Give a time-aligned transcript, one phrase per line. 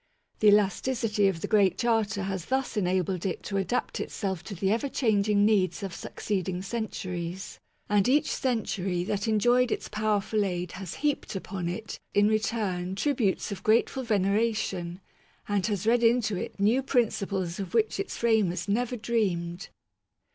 [0.39, 4.71] The elasticity of the Great Charter has thus enabled it to adapt itself to the
[4.71, 10.71] ever changing needs of suc ceeding centuries; and each century that enjoyed its powerful aid
[10.71, 15.01] has heaped upon it, in return, tributes of grateful veneration,
[15.47, 19.69] and has read into it new prin ciples of which its framers never dreamed.